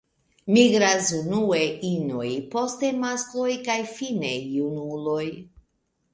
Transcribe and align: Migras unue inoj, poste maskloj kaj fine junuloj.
Migras 0.55 1.11
unue 1.17 1.59
inoj, 1.89 2.31
poste 2.57 2.91
maskloj 3.03 3.51
kaj 3.69 3.77
fine 3.93 4.35
junuloj. 4.57 5.23